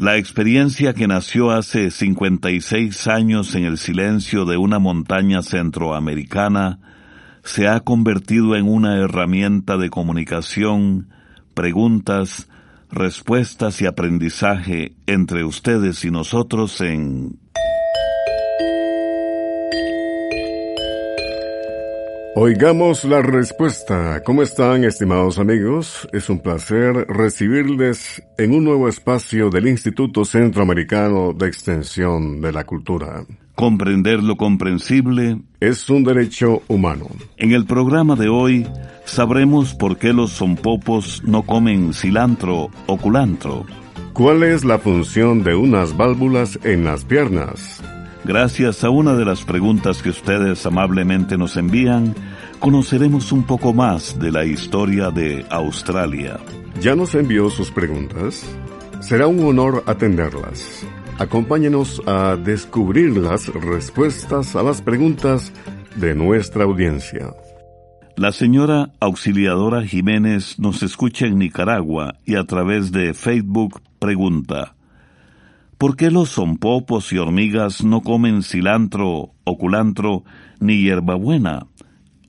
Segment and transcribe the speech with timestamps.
[0.00, 6.78] La experiencia que nació hace 56 años en el silencio de una montaña centroamericana
[7.44, 11.10] se ha convertido en una herramienta de comunicación,
[11.52, 12.48] preguntas,
[12.90, 17.38] respuestas y aprendizaje entre ustedes y nosotros en
[22.36, 24.22] Oigamos la respuesta.
[24.24, 26.08] ¿Cómo están, estimados amigos?
[26.12, 32.62] Es un placer recibirles en un nuevo espacio del Instituto Centroamericano de Extensión de la
[32.62, 33.24] Cultura.
[33.56, 37.08] Comprender lo comprensible es un derecho humano.
[37.36, 38.64] En el programa de hoy
[39.04, 43.66] sabremos por qué los zompopos no comen cilantro o culantro.
[44.12, 47.82] ¿Cuál es la función de unas válvulas en las piernas?
[48.24, 52.14] Gracias a una de las preguntas que ustedes amablemente nos envían,
[52.58, 56.38] conoceremos un poco más de la historia de Australia.
[56.80, 58.44] ¿Ya nos envió sus preguntas?
[59.00, 60.84] Será un honor atenderlas.
[61.18, 65.52] Acompáñenos a descubrir las respuestas a las preguntas
[65.96, 67.34] de nuestra audiencia.
[68.16, 74.74] La señora auxiliadora Jiménez nos escucha en Nicaragua y a través de Facebook pregunta,
[75.80, 80.24] ¿Por qué los zompopos y hormigas no comen cilantro o culantro
[80.60, 81.68] ni hierbabuena?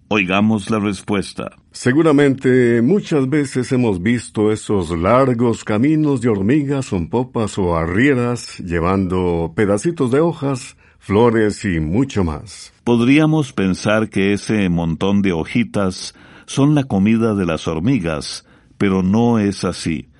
[0.07, 1.57] Oigamos la respuesta.
[1.73, 10.11] Seguramente muchas veces hemos visto esos largos caminos de hormigas, zompopas o arrieras llevando pedacitos
[10.11, 12.71] de hojas, flores y mucho más.
[12.85, 16.15] Podríamos pensar que ese montón de hojitas
[16.45, 18.47] son la comida de las hormigas,
[18.77, 20.10] pero no es así.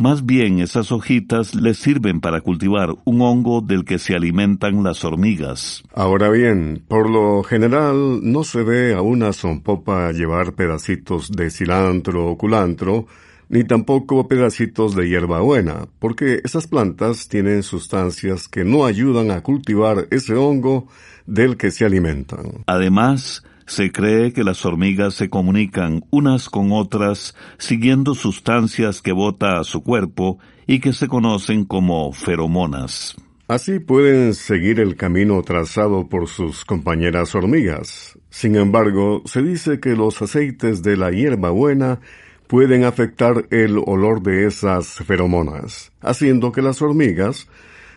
[0.00, 5.04] Más bien esas hojitas les sirven para cultivar un hongo del que se alimentan las
[5.04, 5.84] hormigas.
[5.92, 12.30] Ahora bien, por lo general no se ve a una zompopa llevar pedacitos de cilantro
[12.30, 13.08] o culantro,
[13.50, 20.08] ni tampoco pedacitos de hierbabuena, porque esas plantas tienen sustancias que no ayudan a cultivar
[20.10, 20.88] ese hongo
[21.26, 22.64] del que se alimentan.
[22.66, 29.60] Además, se cree que las hormigas se comunican unas con otras siguiendo sustancias que bota
[29.60, 33.14] a su cuerpo y que se conocen como feromonas.
[33.46, 38.18] Así pueden seguir el camino trazado por sus compañeras hormigas.
[38.28, 42.00] Sin embargo, se dice que los aceites de la hierba buena
[42.48, 47.46] pueden afectar el olor de esas feromonas, haciendo que las hormigas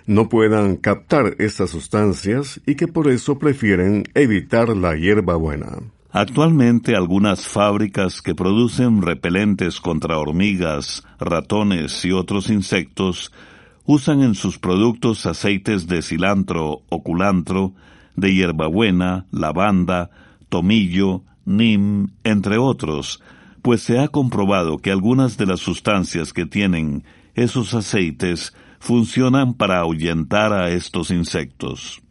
[0.05, 5.77] no puedan captar estas sustancias y que por eso prefieren evitar la hierba buena.
[6.11, 13.31] Actualmente algunas fábricas que producen repelentes contra hormigas, ratones y otros insectos
[13.85, 17.73] usan en sus productos aceites de cilantro o culantro,
[18.15, 20.11] de hierbabuena, lavanda,
[20.49, 23.21] tomillo, nim, entre otros,
[23.63, 27.03] pues se ha comprobado que algunas de las sustancias que tienen
[27.33, 32.01] esos aceites funcionan para ahuyentar a estos insectos.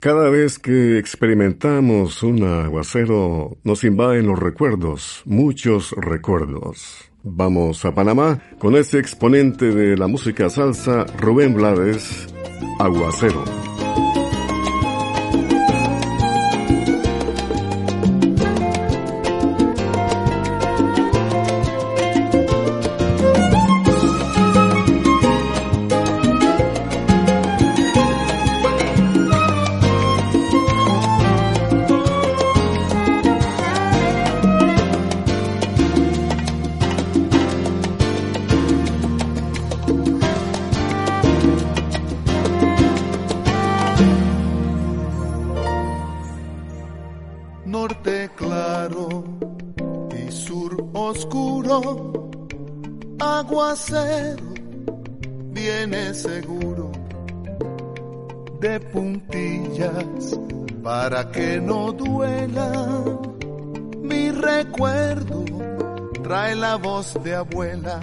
[0.00, 7.10] Cada vez que experimentamos un aguacero nos invaden los recuerdos, muchos recuerdos.
[7.24, 12.32] Vamos a Panamá con ese exponente de la música salsa, Rubén Blades,
[12.78, 13.63] Aguacero.
[53.20, 54.44] Aguacero
[55.52, 56.90] viene seguro
[58.60, 60.38] de puntillas
[60.82, 63.04] para que no duela.
[64.02, 65.44] Mi recuerdo
[66.22, 68.00] trae la voz de abuela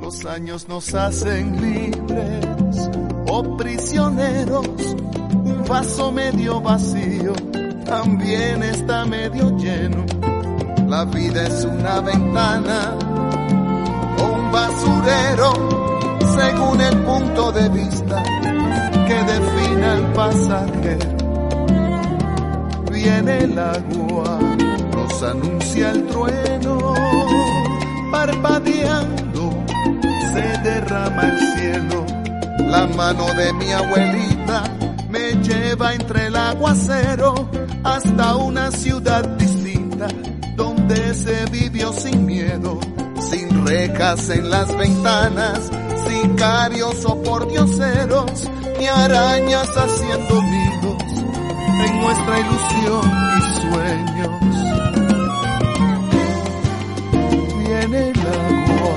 [0.00, 2.90] Los años nos hacen libres
[3.26, 4.68] o prisioneros.
[5.32, 7.32] Un vaso medio vacío
[7.84, 10.27] también está medio lleno.
[10.88, 12.96] La vida es una ventana
[14.18, 15.52] o un basurero
[16.34, 18.22] según el punto de vista
[19.06, 21.16] que defina el pasajero.
[22.90, 24.38] Viene el agua,
[24.96, 26.94] nos anuncia el trueno,
[28.10, 29.64] parpadeando
[30.32, 32.06] se derrama el cielo.
[32.60, 34.64] La mano de mi abuelita
[35.10, 37.34] me lleva entre el aguacero
[37.84, 40.08] hasta una ciudad distinta
[40.88, 42.80] donde vivió sin miedo,
[43.30, 45.70] sin rejas en las ventanas,
[46.08, 48.48] sicarios o pordioseros,
[48.78, 51.02] ni arañas haciendo nidos
[51.84, 53.02] en nuestra ilusión
[53.36, 54.30] y sueños.
[57.58, 58.96] Viene el agua,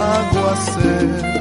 [0.00, 1.32] aguacero.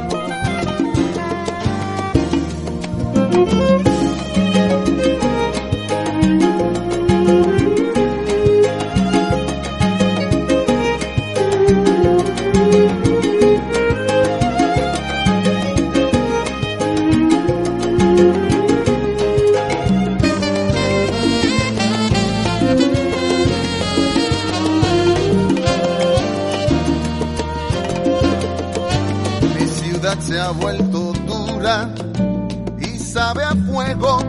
[33.33, 34.19] Sabe a fuego,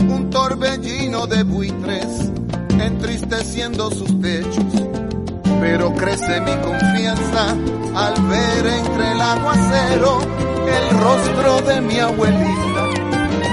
[0.00, 2.32] un torbellino de buitres
[2.70, 4.64] entristeciendo sus techos.
[5.60, 7.50] Pero crece mi confianza
[7.94, 10.18] al ver entre el aguacero
[10.66, 12.88] el rostro de mi abuelita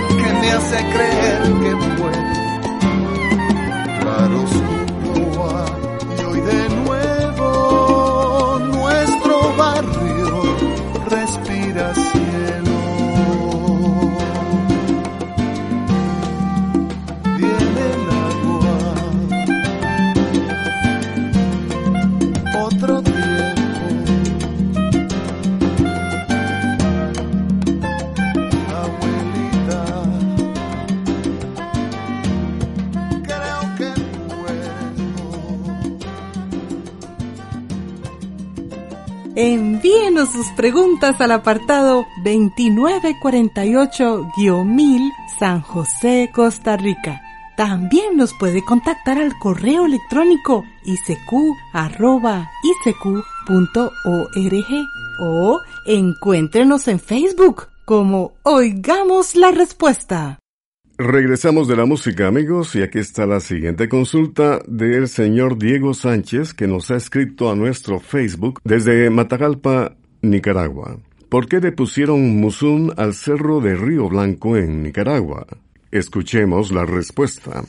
[0.09, 2.19] que me hace creer que puedo.
[4.01, 4.68] Claro
[40.25, 47.21] Sus preguntas al apartado 2948-1000 San José, Costa Rica.
[47.55, 51.47] También nos puede contactar al correo electrónico isq.org
[55.21, 60.39] o encuéntrenos en Facebook como Oigamos la Respuesta.
[61.01, 66.53] Regresamos de la música, amigos, y aquí está la siguiente consulta del señor Diego Sánchez,
[66.53, 70.97] que nos ha escrito a nuestro Facebook desde Matagalpa, Nicaragua.
[71.29, 75.47] ¿Por qué le pusieron Musun al cerro de Río Blanco en Nicaragua?
[75.91, 77.63] Escuchemos la respuesta.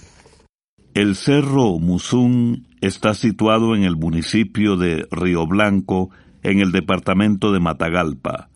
[0.94, 6.10] El cerro Musún está situado en el municipio de Río Blanco,
[6.42, 8.48] en el departamento de Matagalpa.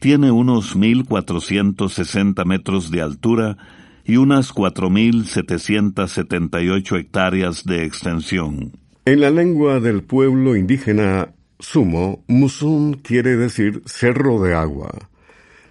[0.00, 3.56] Tiene unos 1.460 metros de altura
[4.04, 8.72] y unas 4.778 hectáreas de extensión.
[9.04, 14.90] En la lengua del pueblo indígena Sumo, Musun quiere decir cerro de agua.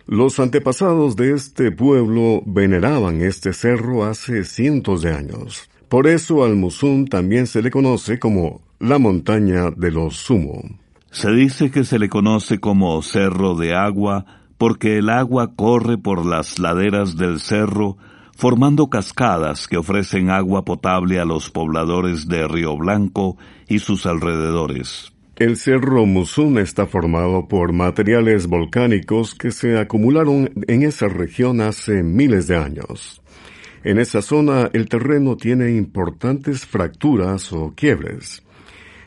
[0.05, 5.69] Los antepasados de este pueblo veneraban este cerro hace cientos de años.
[5.89, 10.62] Por eso al Musun también se le conoce como la montaña de los Sumo.
[11.12, 14.25] Se dice que se le conoce como Cerro de Agua
[14.57, 17.97] porque el agua corre por las laderas del cerro
[18.35, 25.12] formando cascadas que ofrecen agua potable a los pobladores de Río Blanco y sus alrededores.
[25.39, 32.01] El cerro Musun está formado por materiales volcánicos que se acumularon en esa región hace
[32.01, 33.22] miles de años.
[33.84, 38.41] En esa zona el terreno tiene importantes fracturas o quiebres.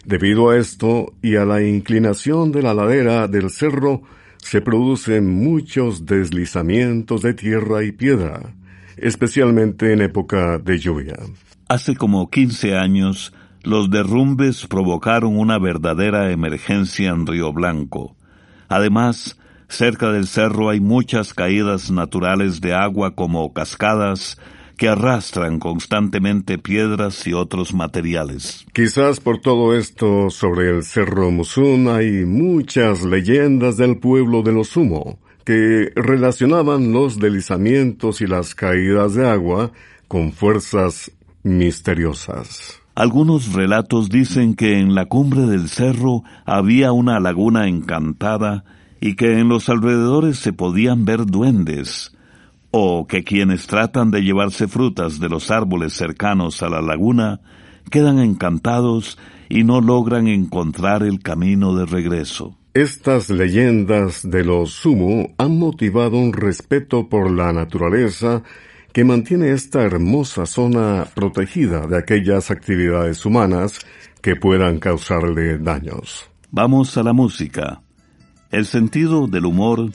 [0.05, 4.03] Debido a esto y a la inclinación de la ladera del cerro,
[4.39, 8.55] se producen muchos deslizamientos de tierra y piedra,
[8.97, 11.17] especialmente en época de lluvia.
[11.69, 18.17] Hace como 15 años, los derrumbes provocaron una verdadera emergencia en Río Blanco.
[18.69, 19.39] Además,
[19.69, 24.39] cerca del cerro hay muchas caídas naturales de agua como cascadas
[24.81, 28.65] que arrastran constantemente piedras y otros materiales.
[28.73, 34.69] Quizás por todo esto sobre el Cerro Musun hay muchas leyendas del pueblo de los
[34.69, 39.71] Sumo que relacionaban los deslizamientos y las caídas de agua
[40.09, 41.13] con fuerzas
[41.43, 42.80] misteriosas.
[43.01, 48.63] Algunos relatos dicen que en la cumbre del cerro había una laguna encantada
[49.01, 52.15] y que en los alrededores se podían ver duendes,
[52.71, 57.41] o que quienes tratan de llevarse frutas de los árboles cercanos a la laguna
[57.91, 59.17] quedan encantados
[59.49, 62.59] y no logran encontrar el camino de regreso.
[62.75, 68.43] Estas leyendas de los sumo han motivado un respeto por la naturaleza
[68.93, 73.79] que mantiene esta hermosa zona protegida de aquellas actividades humanas
[74.21, 76.31] que puedan causarle daños.
[76.51, 77.83] Vamos a la música.
[78.51, 79.91] El sentido del humor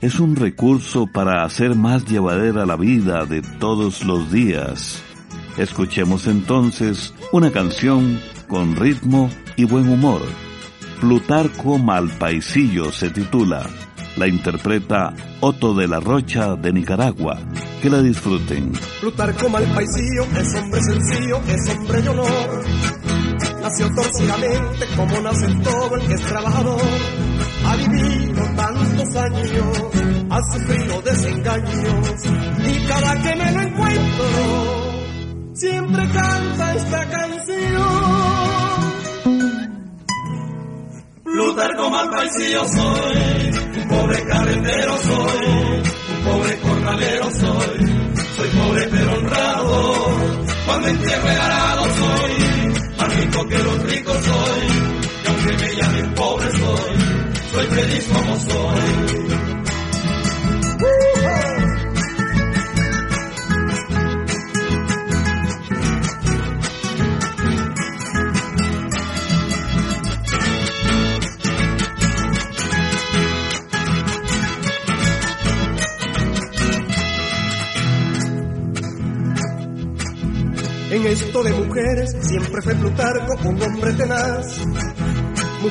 [0.00, 5.00] es un recurso para hacer más llevadera la vida de todos los días.
[5.56, 10.22] Escuchemos entonces una canción con ritmo y buen humor.
[11.00, 13.70] Plutarco Malpaisillo se titula.
[14.16, 17.38] La interpreta Otto de la Rocha de Nicaragua.
[17.80, 18.72] Que la disfruten.
[19.00, 22.64] Plutarco Malpaisillo es hombre sencillo, es hombre de honor.
[23.60, 26.82] Nació torcidamente como nace todo el que es trabajador
[27.64, 29.78] ha vivido tantos años,
[30.30, 34.24] ha sufrido desengaños y cada que me lo encuentro
[35.54, 38.61] siempre canta esta canción.
[41.32, 45.82] Plutarco Malpaisillo soy, un pobre carretero soy,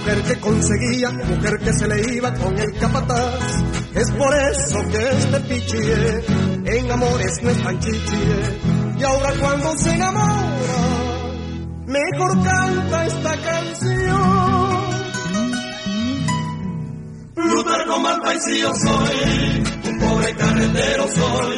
[0.01, 3.63] mujer que conseguía, mujer que se le iba con el capataz.
[3.93, 6.23] Es por eso que este pichie
[6.65, 8.59] en amores no es tan chichie.
[8.97, 10.53] Y ahora cuando se enamora,
[11.85, 14.81] mejor canta esta canción.
[17.35, 21.57] Plutarco Malpaisillo soy, un pobre carretero soy,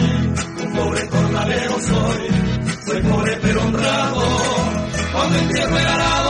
[0.66, 2.28] un pobre jornalero soy,
[2.86, 4.22] soy pobre pero honrado,
[5.14, 6.23] cuando entierro el arado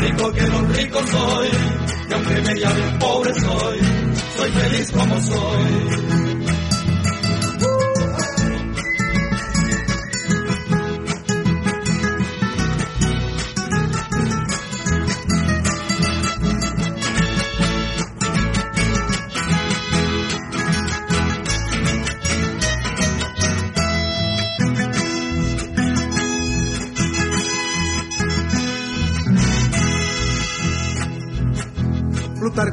[0.00, 1.48] rico que los ricos soy,
[2.08, 3.78] y aunque me llamen pobre soy,
[4.36, 6.31] soy feliz como soy.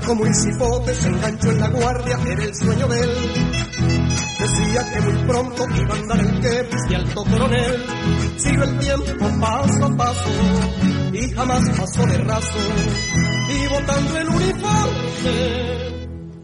[0.09, 3.09] Como un cipote se enganchó en la guardia, era el sueño de él.
[4.39, 7.85] Decía que muy pronto iba a andar el que y alto coronel.
[8.37, 10.29] Siguió el tiempo paso a paso
[11.13, 12.59] y jamás pasó de raso.
[13.49, 15.37] Y botando el uniforme,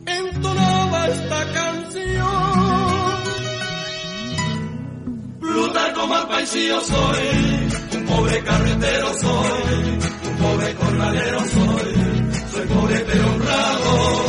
[0.05, 2.36] entonaba esta canción.
[5.39, 11.94] Plutarco Malpaisillo soy, un pobre carretero soy, un pobre jornalero soy
[12.75, 14.25] pobre pero honrado,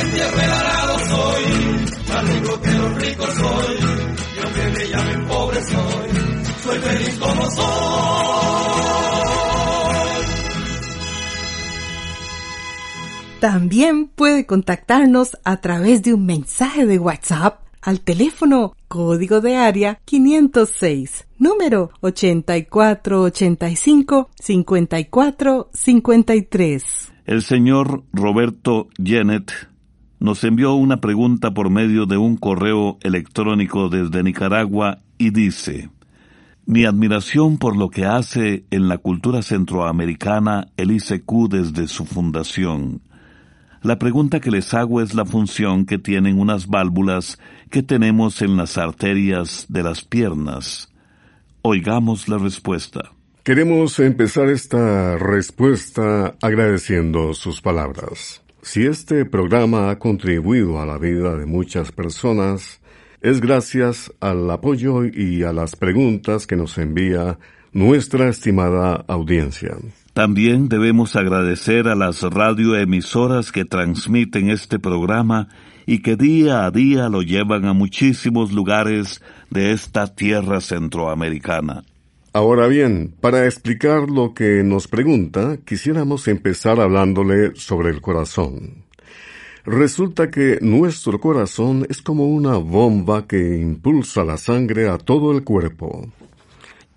[0.00, 1.44] entierre el arado soy,
[2.08, 3.76] más rico que los ricos soy,
[4.36, 6.10] y aunque me llamen pobre soy,
[6.62, 7.66] soy feliz como soy.
[13.40, 20.00] También puede contactarnos a través de un mensaje de WhatsApp al teléfono código de área
[20.04, 27.12] 506, número 8485 5453.
[27.28, 29.52] El señor Roberto Jenet
[30.18, 35.90] nos envió una pregunta por medio de un correo electrónico desde Nicaragua y dice,
[36.64, 43.02] Mi admiración por lo que hace en la cultura centroamericana el ICQ desde su fundación.
[43.82, 47.38] La pregunta que les hago es la función que tienen unas válvulas
[47.70, 50.90] que tenemos en las arterias de las piernas.
[51.60, 53.17] Oigamos la respuesta.
[53.48, 58.42] Queremos empezar esta respuesta agradeciendo sus palabras.
[58.60, 62.82] Si este programa ha contribuido a la vida de muchas personas,
[63.22, 67.38] es gracias al apoyo y a las preguntas que nos envía
[67.72, 69.78] nuestra estimada audiencia.
[70.12, 75.48] También debemos agradecer a las radioemisoras que transmiten este programa
[75.86, 81.84] y que día a día lo llevan a muchísimos lugares de esta tierra centroamericana.
[82.32, 88.84] Ahora bien, para explicar lo que nos pregunta, quisiéramos empezar hablándole sobre el corazón.
[89.64, 95.42] Resulta que nuestro corazón es como una bomba que impulsa la sangre a todo el
[95.42, 96.06] cuerpo.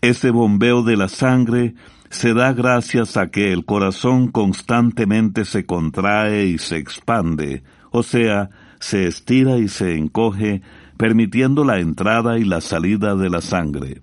[0.01, 1.75] Ese bombeo de la sangre
[2.09, 8.49] se da gracias a que el corazón constantemente se contrae y se expande, o sea,
[8.79, 10.61] se estira y se encoge,
[10.97, 14.01] permitiendo la entrada y la salida de la sangre.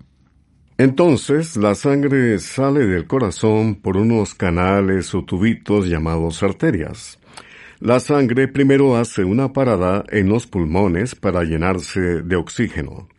[0.79, 7.19] Entonces la sangre sale del corazón por unos canales o tubitos llamados arterias.
[7.81, 13.09] La sangre primero hace una parada en los pulmones para llenarse de oxígeno.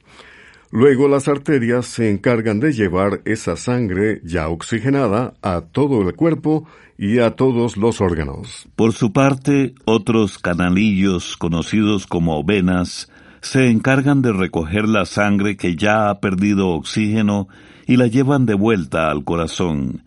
[0.71, 6.67] Luego las arterias se encargan de llevar esa sangre ya oxigenada a todo el cuerpo
[6.97, 8.69] y a todos los órganos.
[8.75, 13.10] Por su parte, otros canalillos conocidos como venas
[13.41, 17.49] se encargan de recoger la sangre que ya ha perdido oxígeno
[17.87, 20.05] y la llevan de vuelta al corazón.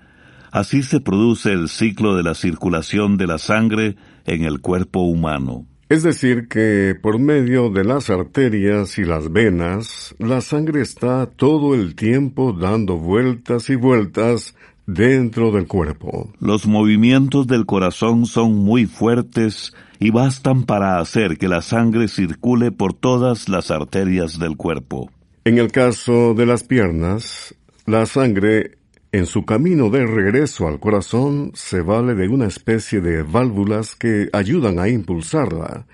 [0.52, 5.66] Así se produce el ciclo de la circulación de la sangre en el cuerpo humano.
[5.90, 11.76] Es decir, que por medio de las arterias y las venas, la sangre está todo
[11.76, 16.32] el tiempo dando vueltas y vueltas dentro del cuerpo.
[16.40, 22.74] Los movimientos del corazón son muy fuertes y bastan para hacer que la sangre circule
[22.74, 25.10] por todas las arterias del cuerpo.
[25.46, 27.56] En el caso de las piernas,
[27.86, 28.80] la sangre
[29.14, 34.28] en su camino de regreso al corazón se vale de una especie de válvulas que
[34.34, 35.86] ayudan a impulsarla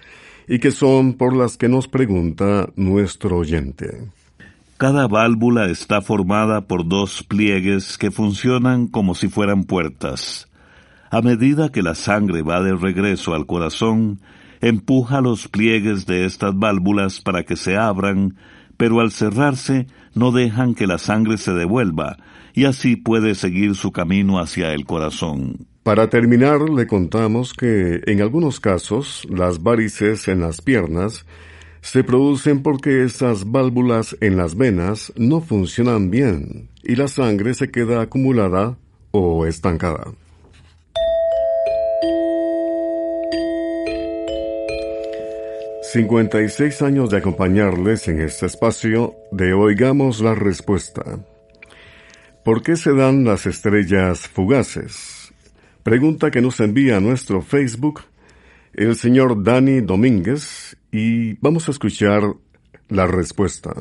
[0.47, 4.07] y que son por las que nos pregunta nuestro oyente.
[4.77, 10.48] Cada válvula está formada por dos pliegues que funcionan como si fueran puertas.
[11.11, 14.19] A medida que la sangre va de regreso al corazón,
[14.61, 18.35] empuja los pliegues de estas válvulas para que se abran,
[18.77, 22.17] pero al cerrarse no dejan que la sangre se devuelva,
[22.53, 25.65] y así puede seguir su camino hacia el corazón.
[25.81, 31.25] Para terminar, le contamos que en algunos casos las varices en las piernas
[31.81, 37.71] se producen porque esas válvulas en las venas no funcionan bien y la sangre se
[37.71, 38.77] queda acumulada
[39.11, 40.11] o estancada.
[45.91, 51.01] Cincuenta y seis años de acompañarles en este espacio de Oigamos la Respuesta.
[52.45, 55.33] ¿Por qué se dan las estrellas fugaces?
[55.81, 58.01] Pregunta que nos envía a nuestro Facebook
[58.75, 62.21] el señor Dani Domínguez y vamos a escuchar
[62.87, 63.73] la respuesta.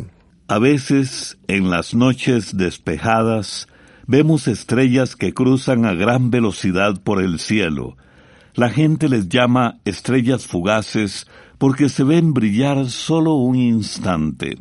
[0.48, 3.68] A veces, en las noches despejadas,
[4.06, 7.98] vemos estrellas que cruzan a gran velocidad por el cielo.
[8.54, 11.26] La gente les llama estrellas fugaces
[11.58, 14.58] porque se ven brillar solo un instante.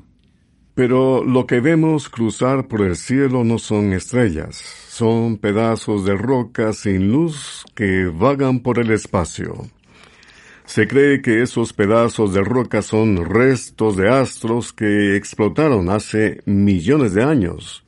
[0.73, 4.57] Pero lo que vemos cruzar por el cielo no son estrellas,
[4.89, 9.55] son pedazos de roca sin luz que vagan por el espacio.
[10.65, 17.13] Se cree que esos pedazos de roca son restos de astros que explotaron hace millones
[17.13, 17.85] de años.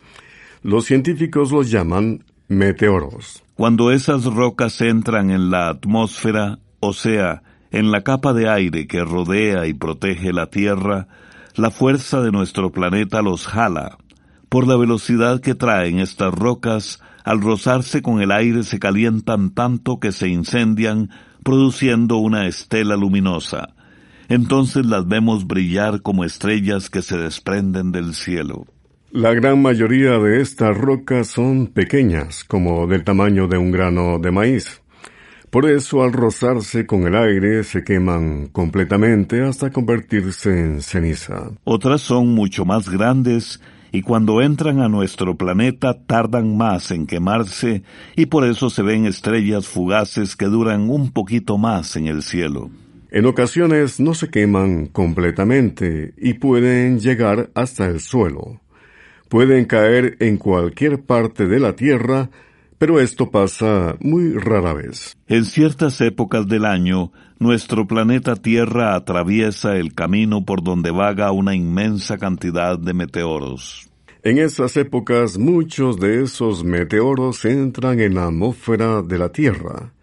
[0.64, 3.44] Los científicos los llaman meteoros.
[3.54, 9.04] Cuando esas rocas entran en la atmósfera, o sea, en la capa de aire que
[9.04, 11.08] rodea y protege la Tierra,
[11.56, 13.98] la fuerza de nuestro planeta los jala.
[14.50, 20.00] Por la velocidad que traen estas rocas, al rozarse con el aire se calientan tanto
[20.00, 21.10] que se incendian,
[21.44, 23.76] produciendo una estela luminosa.
[24.30, 28.66] Entonces las vemos brillar como estrellas que se desprenden del cielo.
[29.12, 34.30] La gran mayoría de estas rocas son pequeñas, como del tamaño de un grano de
[34.30, 34.82] maíz.
[35.50, 41.52] Por eso al rozarse con el aire se queman completamente hasta convertirse en ceniza.
[41.64, 43.60] Otras son mucho más grandes
[43.92, 47.82] y cuando entran a nuestro planeta tardan más en quemarse
[48.16, 52.70] y por eso se ven estrellas fugaces que duran un poquito más en el cielo.
[53.10, 58.62] En ocasiones no se queman completamente y pueden llegar hasta el suelo.
[59.30, 62.30] Pueden caer en cualquier parte de la Tierra
[62.80, 65.16] pero esto pasa muy rara vez.
[65.28, 71.54] En ciertas épocas del año, nuestro planeta Tierra atraviesa el camino por donde vaga una
[71.54, 73.90] inmensa cantidad de meteoros.
[74.24, 79.94] En esas épocas muchos de esos meteoros entran en la atmósfera de la Tierra.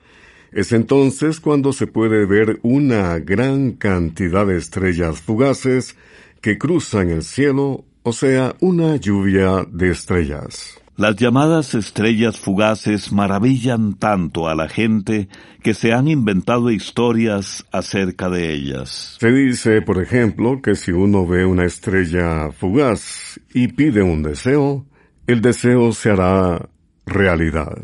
[0.52, 5.96] Es entonces cuando se puede ver una gran cantidad de estrellas fugaces
[6.42, 10.80] que cruzan el cielo, o sea, una lluvia de estrellas.
[10.98, 15.28] Las llamadas estrellas fugaces maravillan tanto a la gente
[15.62, 19.18] que se han inventado historias acerca de ellas.
[19.20, 24.86] Se dice, por ejemplo, que si uno ve una estrella fugaz y pide un deseo,
[25.26, 26.70] el deseo se hará
[27.04, 27.76] realidad.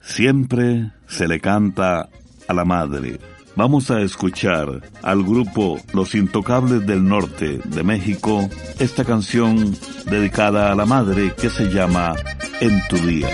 [0.00, 2.08] Siempre se le canta
[2.48, 3.18] a la madre.
[3.56, 10.74] Vamos a escuchar al grupo Los Intocables del Norte de México esta canción dedicada a
[10.74, 12.14] la madre que se llama
[12.60, 13.30] En tu día.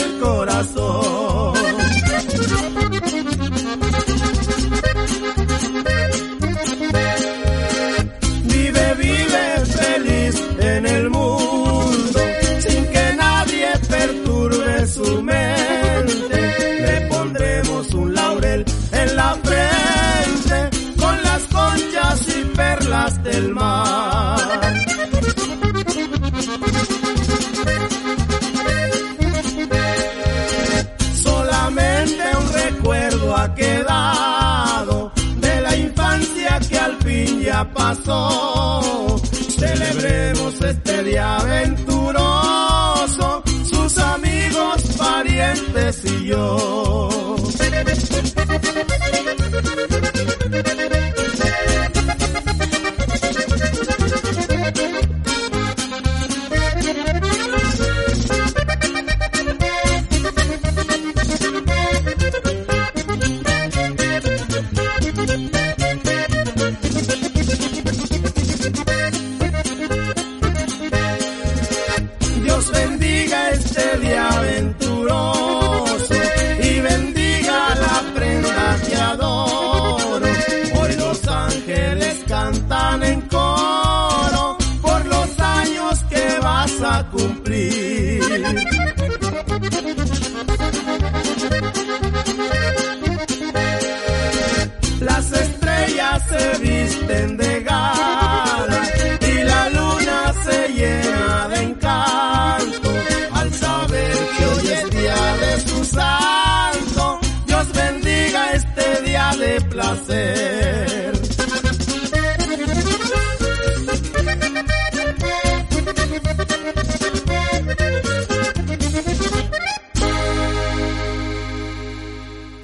[0.00, 1.19] Fiel corazón.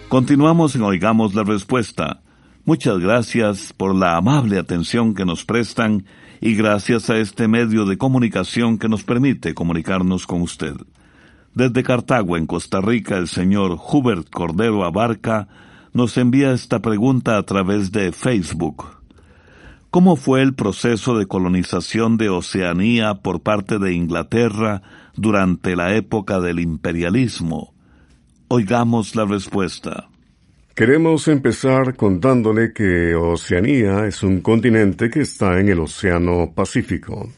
[0.08, 2.22] Continuamos en Oigamos la Respuesta.
[2.64, 6.04] Muchas gracias por la amable atención que nos prestan
[6.40, 10.76] y gracias a este medio de comunicación que nos permite comunicarnos con usted.
[11.54, 15.48] Desde Cartago, en Costa Rica, el señor Hubert Cordero Abarca
[15.92, 18.84] nos envía esta pregunta a través de Facebook.
[19.90, 24.82] ¿Cómo fue el proceso de colonización de Oceanía por parte de Inglaterra
[25.16, 27.75] durante la época del imperialismo?
[28.48, 30.08] Oigamos la respuesta.
[30.76, 37.28] Queremos empezar contándole que Oceanía es un continente que está en el Océano Pacífico.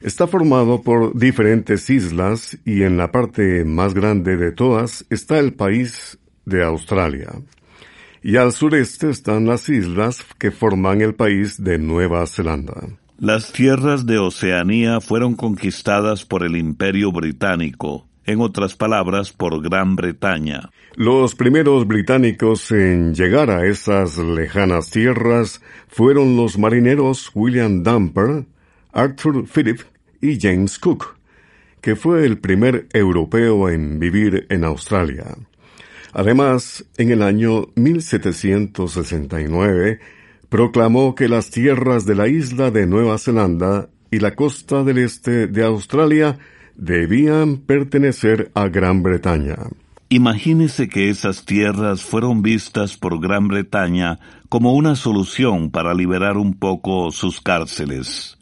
[0.00, 5.52] Está formado por diferentes islas y en la parte más grande de todas está el
[5.52, 7.32] país de Australia.
[8.22, 12.88] Y al sureste están las islas que forman el país de Nueva Zelanda.
[13.18, 19.94] Las tierras de Oceanía fueron conquistadas por el Imperio Británico, en otras palabras, por Gran
[19.96, 20.70] Bretaña.
[20.94, 28.44] Los primeros británicos en llegar a esas lejanas tierras fueron los marineros William Dumper,
[28.92, 29.80] Arthur Phillip
[30.20, 31.16] y James Cook,
[31.80, 35.36] que fue el primer europeo en vivir en Australia.
[36.12, 39.98] Además, en el año 1769,
[40.48, 45.46] proclamó que las tierras de la isla de Nueva Zelanda y la costa del este
[45.46, 46.38] de Australia
[46.76, 49.56] debían pertenecer a Gran Bretaña.
[50.08, 56.54] Imagínese que esas tierras fueron vistas por Gran Bretaña como una solución para liberar un
[56.54, 58.38] poco sus cárceles.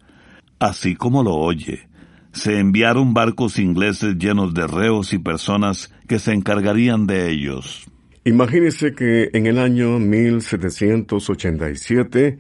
[0.59, 1.89] Así como lo oye,
[2.33, 7.87] se enviaron barcos ingleses llenos de reos y personas que se encargarían de ellos.
[8.25, 12.39] Imagínese que en el año 1787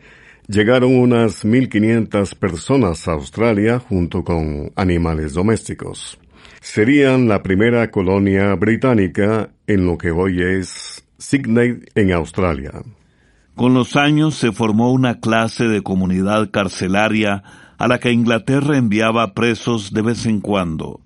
[0.48, 6.18] llegaron unas 1.500 personas a Australia junto con animales domésticos.
[6.60, 12.72] Serían la primera colonia británica en lo que hoy es Sydney en Australia.
[13.54, 17.42] Con los años se formó una clase de comunidad carcelaria
[17.78, 21.00] a la que Inglaterra enviaba presos de vez en cuando,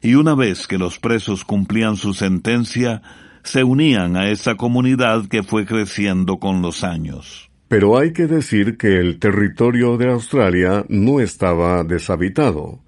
[0.00, 3.02] y una vez que los presos cumplían su sentencia,
[3.42, 7.49] se unían a esa comunidad que fue creciendo con los años.
[7.70, 12.80] Pero hay que decir que el territorio de Australia no estaba deshabitado.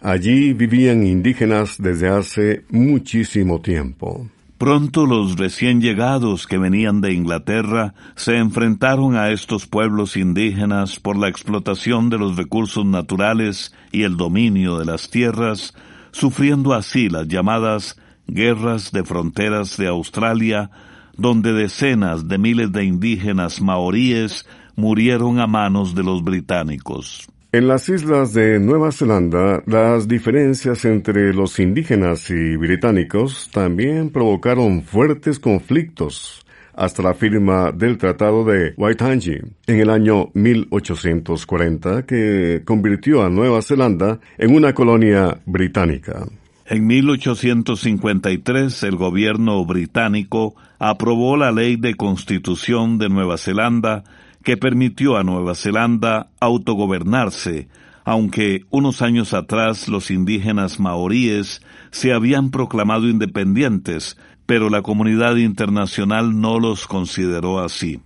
[0.00, 4.30] Allí vivían indígenas desde hace muchísimo tiempo.
[4.56, 11.18] Pronto los recién llegados que venían de Inglaterra se enfrentaron a estos pueblos indígenas por
[11.18, 15.74] la explotación de los recursos naturales y el dominio de las tierras,
[16.12, 20.70] sufriendo así las llamadas guerras de fronteras de Australia,
[21.18, 27.28] donde decenas de miles de indígenas maoríes murieron a manos de los británicos.
[27.50, 34.82] En las islas de Nueva Zelanda, las diferencias entre los indígenas y británicos también provocaron
[34.82, 43.24] fuertes conflictos hasta la firma del Tratado de Waitangi en el año 1840 que convirtió
[43.24, 46.26] a Nueva Zelanda en una colonia británica.
[46.66, 54.04] En 1853 el gobierno británico aprobó la ley de constitución de Nueva Zelanda
[54.44, 57.68] que permitió a Nueva Zelanda autogobernarse,
[58.04, 61.60] aunque unos años atrás los indígenas maoríes
[61.90, 68.00] se habían proclamado independientes, pero la comunidad internacional no los consideró así.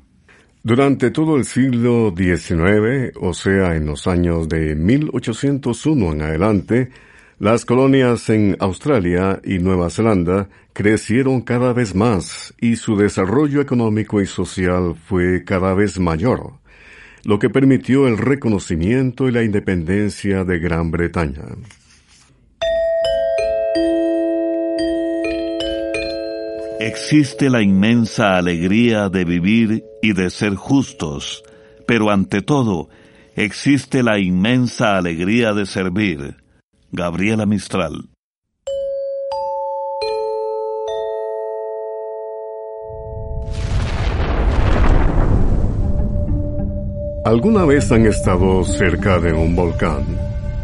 [0.64, 6.90] Durante todo el siglo XIX, o sea, en los años de 1801 en adelante,
[7.42, 14.20] las colonias en Australia y Nueva Zelanda crecieron cada vez más y su desarrollo económico
[14.20, 16.52] y social fue cada vez mayor,
[17.24, 21.42] lo que permitió el reconocimiento y la independencia de Gran Bretaña.
[26.78, 31.42] Existe la inmensa alegría de vivir y de ser justos,
[31.88, 32.88] pero ante todo,
[33.34, 36.41] existe la inmensa alegría de servir
[36.94, 38.10] Gabriela Mistral.
[47.24, 50.04] ¿Alguna vez han estado cerca de un volcán?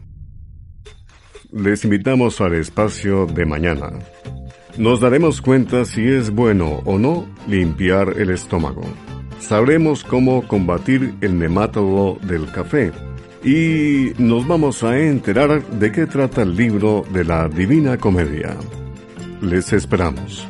[1.51, 3.91] Les invitamos al espacio de mañana.
[4.79, 8.82] Nos daremos cuenta si es bueno o no limpiar el estómago
[9.43, 12.91] sabremos cómo combatir el nemátodo del café
[13.43, 18.56] y nos vamos a enterar de qué trata el libro de la Divina Comedia.
[19.41, 20.47] Les esperamos.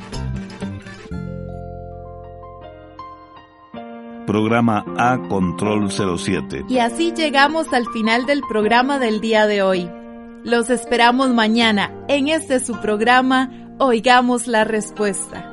[4.27, 6.65] Programa A Control 07.
[6.69, 9.89] Y así llegamos al final del programa del día de hoy.
[10.43, 15.52] Los esperamos mañana en este su programa Oigamos la Respuesta.